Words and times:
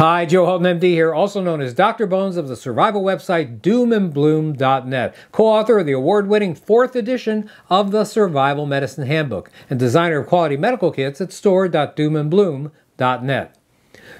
Hi, 0.00 0.24
Joe 0.24 0.46
Alton 0.46 0.80
MD 0.80 0.84
here, 0.84 1.12
also 1.12 1.42
known 1.42 1.60
as 1.60 1.74
Dr. 1.74 2.06
Bones 2.06 2.38
of 2.38 2.48
the 2.48 2.56
survival 2.56 3.02
website 3.02 3.60
doomandbloom.net, 3.60 5.14
co-author 5.30 5.80
of 5.80 5.84
the 5.84 5.92
award-winning 5.92 6.54
fourth 6.54 6.96
edition 6.96 7.50
of 7.68 7.90
the 7.90 8.06
Survival 8.06 8.64
Medicine 8.64 9.06
Handbook, 9.06 9.50
and 9.68 9.78
designer 9.78 10.20
of 10.20 10.26
quality 10.26 10.56
medical 10.56 10.90
kits 10.90 11.20
at 11.20 11.34
store.doomandbloom.net. 11.34 13.58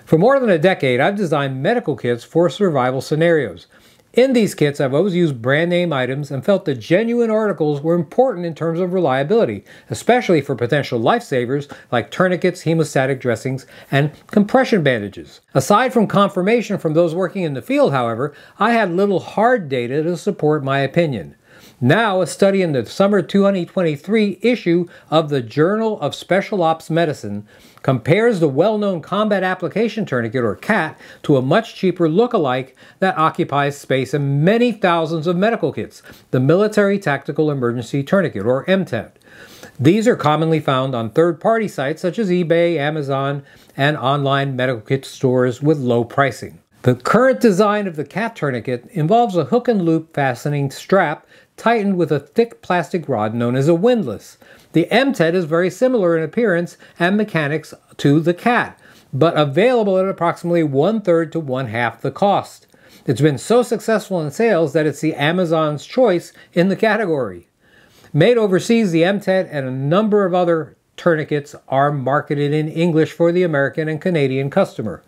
For 0.05 0.19
more 0.19 0.39
than 0.39 0.51
a 0.51 0.59
decade, 0.59 1.01
I've 1.01 1.17
designed 1.17 1.63
medical 1.63 1.97
kits 1.97 2.25
for 2.25 2.51
survival 2.51 3.01
scenarios. 3.01 3.67
In 4.13 4.33
these 4.33 4.57
kits, 4.57 4.81
I've 4.81 4.93
always 4.93 5.15
used 5.15 5.41
brand 5.41 5.71
name 5.71 5.93
items 5.93 6.33
and 6.33 6.45
felt 6.45 6.65
that 6.65 6.81
genuine 6.81 7.31
articles 7.31 7.81
were 7.81 7.95
important 7.95 8.45
in 8.45 8.57
terms 8.57 8.81
of 8.81 8.93
reliability, 8.93 9.65
especially 9.89 10.41
for 10.41 10.57
potential 10.57 11.01
lifesavers 11.01 11.73
like 11.93 12.11
tourniquets, 12.11 12.65
hemostatic 12.65 13.21
dressings, 13.21 13.67
and 13.89 14.11
compression 14.27 14.83
bandages. 14.83 15.41
Aside 15.55 15.93
from 15.93 16.09
confirmation 16.09 16.77
from 16.77 16.95
those 16.95 17.15
working 17.15 17.45
in 17.45 17.55
the 17.55 17.63
field, 17.63 17.93
however, 17.93 18.35
I 18.59 18.73
had 18.73 18.91
little 18.91 19.21
hard 19.21 19.69
data 19.69 20.03
to 20.03 20.17
support 20.17 20.65
my 20.65 20.81
opinion. 20.81 21.37
Now, 21.83 22.21
a 22.21 22.27
study 22.27 22.61
in 22.61 22.73
the 22.73 22.85
summer 22.85 23.23
2023 23.23 24.41
issue 24.43 24.87
of 25.11 25.31
the 25.31 25.41
Journal 25.41 25.99
of 26.03 26.15
Special 26.15 26.63
Ops 26.63 26.91
Medicine 26.91 27.49
compares 27.81 28.39
the 28.39 28.51
well-known 28.51 29.01
combat 29.01 29.43
application 29.43 30.05
tourniquet, 30.05 30.45
or 30.45 30.57
CAT, 30.57 31.01
to 31.23 31.39
a 31.39 31.43
much 31.43 31.75
cheaper 31.75 32.07
look-alike 32.07 32.77
that 32.99 33.17
occupies 33.17 33.79
space 33.79 34.13
in 34.13 34.45
many 34.45 34.73
thousands 34.73 35.27
of 35.27 35.39
medical 35.39 35.73
kits, 35.73 36.03
the 36.33 36.41
Military 36.41 36.99
Tactical 36.99 37.51
Emergency 37.51 38.03
Tourniquet, 38.03 38.45
or 38.45 38.67
MTET. 38.67 39.13
These 39.79 40.07
are 40.07 40.17
commonly 40.17 40.61
found 40.61 40.95
on 40.95 41.09
third-party 41.09 41.69
sites 41.69 42.03
such 42.03 42.19
as 42.19 42.29
eBay, 42.29 42.77
Amazon, 42.77 43.43
and 43.75 43.97
online 43.97 44.55
medical 44.55 44.83
kit 44.83 45.07
stores 45.07 45.63
with 45.63 45.79
low 45.79 46.05
pricing. 46.05 46.59
The 46.83 46.95
current 46.95 47.41
design 47.41 47.87
of 47.87 47.97
the 47.97 48.07
CAT 48.07 48.37
tourniquet 48.37 48.87
involves 48.93 49.37
a 49.37 49.45
hook 49.45 49.69
and 49.69 49.83
loop 49.83 50.15
fastening 50.15 50.71
strap 50.71 51.27
tightened 51.61 51.99
with 51.99 52.11
a 52.11 52.19
thick 52.19 52.63
plastic 52.63 53.07
rod 53.07 53.35
known 53.35 53.55
as 53.55 53.69
a 53.69 53.75
windlass. 53.75 54.39
The 54.73 54.89
MTET 54.91 55.35
is 55.35 55.45
very 55.45 55.69
similar 55.69 56.17
in 56.17 56.25
appearance 56.25 56.79
and 56.99 57.19
mechanics 57.19 57.75
to 57.99 58.19
the 58.19 58.33
CAT, 58.33 58.81
but 59.13 59.37
available 59.37 59.99
at 59.99 60.09
approximately 60.09 60.63
one 60.63 61.03
third 61.03 61.31
to 61.33 61.39
one 61.39 61.67
half 61.67 62.01
the 62.01 62.11
cost. 62.11 62.67
It's 63.05 63.21
been 63.21 63.37
so 63.37 63.63
successful 63.63 64.23
in 64.23 64.31
sales 64.31 64.73
that 64.73 64.87
it's 64.87 65.03
the 65.03 65.15
Amazon's 65.15 65.85
choice 65.85 66.33
in 66.55 66.69
the 66.69 66.77
category. 66.77 67.49
Made 68.11 68.39
overseas, 68.39 68.91
the 68.91 69.03
MTET 69.03 69.47
and 69.51 69.67
a 69.67 69.71
number 69.71 70.25
of 70.25 70.33
other 70.33 70.79
tourniquets 70.97 71.55
are 71.69 71.93
marketed 71.93 72.55
in 72.55 72.69
English 72.69 73.13
for 73.13 73.33
the 73.33 73.43
American 73.43 73.87
and 73.87 74.01
Canadian 74.01 74.49
customer. 74.49 75.03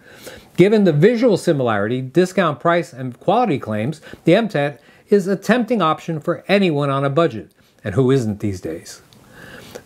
Given 0.58 0.84
the 0.84 0.92
visual 0.92 1.38
similarity, 1.38 2.02
discount 2.02 2.60
price, 2.60 2.92
and 2.92 3.18
quality 3.18 3.58
claims, 3.58 4.02
the 4.24 4.32
MTET 4.32 4.78
is 5.08 5.26
a 5.26 5.36
tempting 5.36 5.82
option 5.82 6.20
for 6.20 6.44
anyone 6.48 6.90
on 6.90 7.04
a 7.04 7.10
budget, 7.10 7.52
and 7.84 7.94
who 7.94 8.10
isn't 8.10 8.40
these 8.40 8.60
days. 8.60 9.02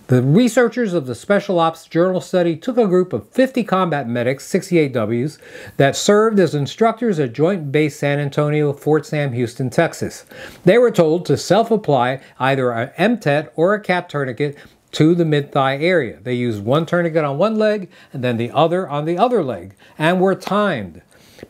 The 0.09 0.23
researchers 0.23 0.95
of 0.95 1.07
the 1.07 1.17
Special 1.17 1.59
Ops 1.59 1.85
Journal 1.87 2.21
study 2.21 2.57
took 2.57 2.79
a 2.79 2.87
group 2.87 3.13
of 3.13 3.29
50 3.31 3.65
combat 3.65 4.09
medics, 4.09 4.47
68Ws, 4.47 5.39
that 5.79 5.97
served 5.97 6.39
as 6.39 6.55
instructors 6.55 7.19
at 7.19 7.33
Joint 7.33 7.73
Base 7.73 7.99
San 7.99 8.21
Antonio, 8.21 8.73
Fort 8.73 9.05
Sam 9.05 9.33
Houston, 9.33 9.69
Texas. 9.69 10.25
They 10.65 10.79
were 10.79 10.93
told 10.93 11.27
to 11.27 11.37
self-apply 11.37 12.21
either 12.39 12.71
an 12.71 12.91
MTET 12.97 13.49
or 13.57 13.75
a 13.75 13.81
CAT 13.81 14.09
tourniquet 14.09 14.57
to 14.93 15.17
the 15.17 15.25
mid-thigh 15.25 15.79
area. 15.79 16.21
They 16.23 16.35
used 16.35 16.65
one 16.65 16.87
tourniquet 16.87 17.25
on 17.25 17.37
one 17.37 17.57
leg 17.57 17.91
and 18.13 18.23
then 18.23 18.37
the 18.37 18.53
other 18.53 18.89
on 18.89 19.07
the 19.07 19.19
other 19.19 19.43
leg, 19.43 19.75
and 19.99 20.21
were 20.21 20.37
timed. 20.37 21.03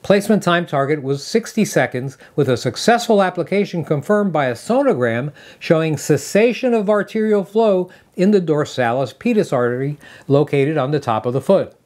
Placement 0.03 0.43
time 0.43 0.67
target 0.67 1.03
was 1.03 1.25
60 1.25 1.65
seconds 1.65 2.19
with 2.35 2.49
a 2.49 2.57
successful 2.57 3.23
application 3.23 3.85
confirmed 3.85 4.33
by 4.33 4.47
a 4.47 4.55
sonogram 4.55 5.33
showing 5.61 5.97
cessation 5.97 6.75
of 6.75 6.91
arterial 6.91 7.45
flow 7.45 7.89
in 8.17 8.33
the 8.33 8.41
dorsalis 8.41 9.15
pedis 9.15 9.53
artery 9.53 9.97
located 10.27 10.77
on 10.77 10.91
the 10.91 10.99
top 10.99 11.25
of 11.25 11.33
the 11.33 11.41
foot. 11.41 11.77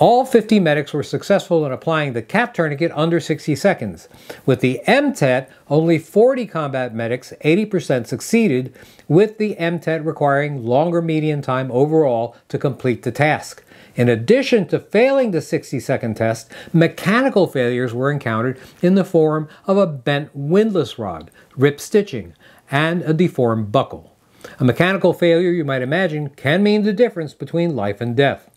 All 0.00 0.24
50 0.24 0.60
medics 0.60 0.94
were 0.94 1.02
successful 1.02 1.66
in 1.66 1.72
applying 1.72 2.14
the 2.14 2.22
CAT 2.22 2.54
tourniquet 2.54 2.90
under 2.94 3.20
60 3.20 3.54
seconds. 3.54 4.08
With 4.46 4.60
the 4.60 4.80
MTET, 4.88 5.50
only 5.68 5.98
40 5.98 6.46
combat 6.46 6.94
medics, 6.94 7.34
80% 7.44 8.06
succeeded, 8.06 8.74
with 9.08 9.36
the 9.36 9.56
MTET 9.56 10.06
requiring 10.06 10.64
longer 10.64 11.02
median 11.02 11.42
time 11.42 11.70
overall 11.70 12.34
to 12.48 12.56
complete 12.56 13.02
the 13.02 13.12
task. 13.12 13.62
In 13.94 14.08
addition 14.08 14.66
to 14.68 14.78
failing 14.78 15.32
the 15.32 15.42
60 15.42 15.78
second 15.80 16.16
test, 16.16 16.50
mechanical 16.72 17.46
failures 17.46 17.92
were 17.92 18.10
encountered 18.10 18.58
in 18.80 18.94
the 18.94 19.04
form 19.04 19.50
of 19.66 19.76
a 19.76 19.86
bent 19.86 20.30
windlass 20.34 20.98
rod, 20.98 21.30
rip 21.58 21.78
stitching, 21.78 22.32
and 22.70 23.02
a 23.02 23.12
deformed 23.12 23.70
buckle. 23.70 24.16
A 24.58 24.64
mechanical 24.64 25.12
failure, 25.12 25.50
you 25.50 25.66
might 25.66 25.82
imagine, 25.82 26.30
can 26.30 26.62
mean 26.62 26.84
the 26.84 26.94
difference 26.94 27.34
between 27.34 27.76
life 27.76 28.00
and 28.00 28.16
death. 28.16 28.49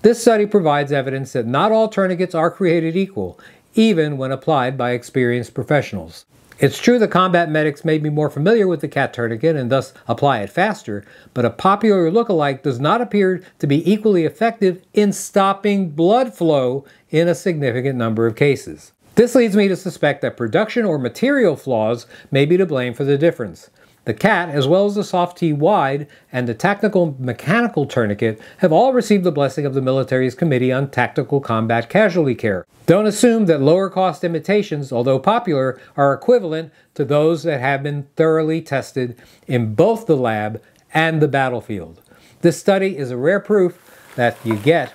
This 0.00 0.20
study 0.20 0.46
provides 0.46 0.92
evidence 0.92 1.32
that 1.32 1.46
not 1.46 1.72
all 1.72 1.88
tourniquets 1.88 2.34
are 2.34 2.52
created 2.52 2.96
equal, 2.96 3.38
even 3.74 4.16
when 4.16 4.30
applied 4.30 4.78
by 4.78 4.92
experienced 4.92 5.54
professionals. 5.54 6.24
It's 6.60 6.78
true 6.78 7.00
that 7.00 7.10
combat 7.10 7.50
medics 7.50 7.84
may 7.84 7.98
be 7.98 8.08
more 8.08 8.30
familiar 8.30 8.68
with 8.68 8.80
the 8.80 8.88
CAT 8.88 9.12
tourniquet 9.12 9.56
and 9.56 9.70
thus 9.70 9.92
apply 10.06 10.40
it 10.40 10.50
faster, 10.50 11.04
but 11.34 11.44
a 11.44 11.50
popular 11.50 12.12
look-alike 12.12 12.62
does 12.62 12.78
not 12.78 13.00
appear 13.00 13.42
to 13.58 13.66
be 13.66 13.88
equally 13.90 14.24
effective 14.24 14.82
in 14.94 15.12
stopping 15.12 15.90
blood 15.90 16.32
flow 16.32 16.84
in 17.10 17.26
a 17.26 17.34
significant 17.34 17.98
number 17.98 18.26
of 18.26 18.36
cases. 18.36 18.92
This 19.16 19.34
leads 19.34 19.56
me 19.56 19.66
to 19.66 19.76
suspect 19.76 20.22
that 20.22 20.36
production 20.36 20.84
or 20.84 20.98
material 20.98 21.56
flaws 21.56 22.06
may 22.30 22.44
be 22.44 22.56
to 22.56 22.66
blame 22.66 22.94
for 22.94 23.02
the 23.02 23.18
difference. 23.18 23.68
The 24.08 24.14
CAT, 24.14 24.48
as 24.48 24.66
well 24.66 24.86
as 24.86 24.94
the 24.94 25.04
Soft-T 25.04 25.52
Wide 25.52 26.06
and 26.32 26.48
the 26.48 26.54
Tactical 26.54 27.14
Mechanical 27.18 27.84
Tourniquet, 27.84 28.40
have 28.56 28.72
all 28.72 28.94
received 28.94 29.22
the 29.22 29.30
blessing 29.30 29.66
of 29.66 29.74
the 29.74 29.82
military's 29.82 30.34
Committee 30.34 30.72
on 30.72 30.88
Tactical 30.88 31.42
Combat 31.42 31.90
Casualty 31.90 32.34
Care. 32.34 32.64
Don't 32.86 33.04
assume 33.04 33.44
that 33.44 33.60
lower 33.60 33.90
cost 33.90 34.24
imitations, 34.24 34.92
although 34.92 35.18
popular, 35.18 35.78
are 35.94 36.14
equivalent 36.14 36.72
to 36.94 37.04
those 37.04 37.42
that 37.42 37.60
have 37.60 37.82
been 37.82 38.08
thoroughly 38.16 38.62
tested 38.62 39.14
in 39.46 39.74
both 39.74 40.06
the 40.06 40.16
lab 40.16 40.62
and 40.94 41.20
the 41.20 41.28
battlefield. 41.28 42.00
This 42.40 42.58
study 42.58 42.96
is 42.96 43.10
a 43.10 43.18
rare 43.18 43.40
proof 43.40 44.10
that 44.16 44.38
you 44.42 44.56
get 44.56 44.90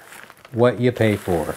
what 0.53 0.79
you 0.79 0.91
pay 0.91 1.17
for. 1.17 1.53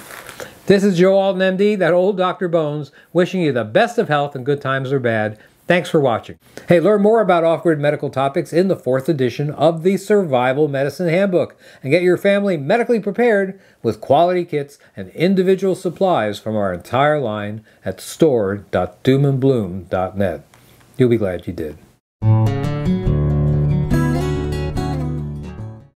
This 0.66 0.84
is 0.84 0.98
Joe 0.98 1.14
Alton, 1.14 1.56
MD, 1.56 1.78
that 1.78 1.94
old 1.94 2.18
Dr. 2.18 2.48
Bones, 2.48 2.92
wishing 3.14 3.40
you 3.40 3.52
the 3.52 3.64
best 3.64 3.96
of 3.96 4.08
health 4.08 4.36
in 4.36 4.44
good 4.44 4.60
times 4.60 4.92
or 4.92 5.00
bad. 5.00 5.38
Thanks 5.66 5.90
for 5.90 5.98
watching. 5.98 6.38
Hey, 6.68 6.78
learn 6.78 7.02
more 7.02 7.20
about 7.20 7.42
off-grid 7.42 7.80
medical 7.80 8.08
topics 8.08 8.52
in 8.52 8.68
the 8.68 8.76
fourth 8.76 9.08
edition 9.08 9.50
of 9.50 9.82
the 9.82 9.96
Survival 9.96 10.68
Medicine 10.68 11.08
Handbook 11.08 11.56
and 11.82 11.90
get 11.90 12.02
your 12.02 12.16
family 12.16 12.56
medically 12.56 13.00
prepared 13.00 13.60
with 13.82 14.00
quality 14.00 14.44
kits 14.44 14.78
and 14.96 15.08
individual 15.10 15.74
supplies 15.74 16.38
from 16.38 16.54
our 16.54 16.72
entire 16.72 17.18
line 17.18 17.64
at 17.84 18.00
store.doomandbloom.net. 18.00 20.44
You'll 20.96 21.08
be 21.08 21.16
glad 21.16 21.48
you 21.48 21.52
did. 21.52 21.78